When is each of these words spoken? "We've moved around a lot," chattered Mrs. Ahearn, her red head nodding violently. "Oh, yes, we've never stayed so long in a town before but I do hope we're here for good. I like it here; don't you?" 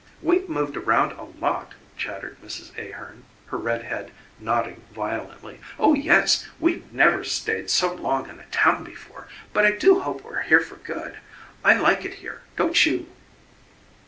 "We've 0.23 0.49
moved 0.49 0.77
around 0.77 1.11
a 1.11 1.25
lot," 1.25 1.75
chattered 1.95 2.37
Mrs. 2.43 2.75
Ahearn, 2.75 3.23
her 3.45 3.57
red 3.59 3.83
head 3.83 4.09
nodding 4.39 4.81
violently. 4.91 5.59
"Oh, 5.77 5.93
yes, 5.93 6.47
we've 6.59 6.91
never 6.91 7.23
stayed 7.23 7.69
so 7.69 7.93
long 7.93 8.27
in 8.27 8.39
a 8.39 8.45
town 8.47 8.83
before 8.83 9.27
but 9.53 9.63
I 9.63 9.69
do 9.73 9.99
hope 9.99 10.23
we're 10.23 10.41
here 10.41 10.59
for 10.61 10.77
good. 10.77 11.19
I 11.63 11.75
like 11.75 12.03
it 12.03 12.15
here; 12.15 12.41
don't 12.55 12.83
you?" 12.83 13.11